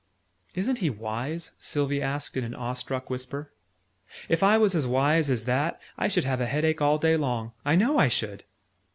[0.55, 3.51] "Isn't he wise?" Sylvie asked in an awestruck whisper.
[4.29, 7.15] "If I was as wise as that, I should have a head ache all day
[7.15, 7.51] long.
[7.63, 8.43] I know I should!"